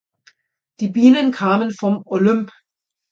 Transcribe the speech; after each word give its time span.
Die 0.79 0.87
Bienen 0.89 1.31
kamen 1.31 1.71
vom 1.75 2.01
Olymp. 2.07 2.51